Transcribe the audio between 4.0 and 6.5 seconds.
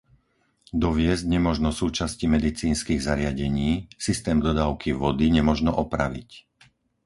systém dodávky vody nemožno opraviť.